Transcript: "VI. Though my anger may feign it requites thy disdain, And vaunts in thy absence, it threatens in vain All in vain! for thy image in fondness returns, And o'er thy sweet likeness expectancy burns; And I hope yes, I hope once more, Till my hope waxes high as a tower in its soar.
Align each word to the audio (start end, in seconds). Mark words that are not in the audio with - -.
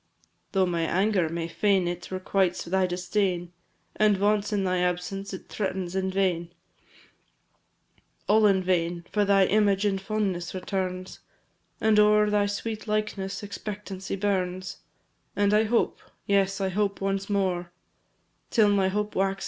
"VI. 0.19 0.29
Though 0.53 0.65
my 0.65 0.81
anger 0.81 1.29
may 1.29 1.47
feign 1.47 1.87
it 1.87 2.09
requites 2.09 2.65
thy 2.65 2.87
disdain, 2.87 3.51
And 3.95 4.17
vaunts 4.17 4.51
in 4.51 4.63
thy 4.63 4.79
absence, 4.79 5.31
it 5.31 5.47
threatens 5.47 5.95
in 5.95 6.09
vain 6.09 6.51
All 8.27 8.47
in 8.47 8.63
vain! 8.63 9.05
for 9.11 9.25
thy 9.25 9.45
image 9.45 9.85
in 9.85 9.99
fondness 9.99 10.55
returns, 10.55 11.19
And 11.79 11.99
o'er 11.99 12.31
thy 12.31 12.47
sweet 12.47 12.87
likeness 12.87 13.43
expectancy 13.43 14.15
burns; 14.15 14.77
And 15.35 15.53
I 15.53 15.65
hope 15.65 16.01
yes, 16.25 16.59
I 16.59 16.69
hope 16.69 16.99
once 16.99 17.29
more, 17.29 17.71
Till 18.49 18.69
my 18.69 18.87
hope 18.87 19.13
waxes 19.13 19.13
high 19.13 19.13
as 19.13 19.13
a 19.13 19.13
tower 19.13 19.27
in 19.27 19.31
its 19.33 19.37
soar. 19.37 19.37